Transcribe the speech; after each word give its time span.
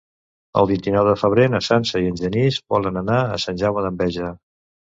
El 0.61 0.69
vint-i-nou 0.71 1.03
de 1.09 1.13
febrer 1.23 1.45
na 1.55 1.59
Sança 1.67 2.03
i 2.05 2.09
en 2.13 2.19
Genís 2.23 2.59
volen 2.77 2.99
anar 3.05 3.21
a 3.35 3.39
Sant 3.47 3.63
Jaume 3.65 3.89
d'Enveja. 3.89 4.35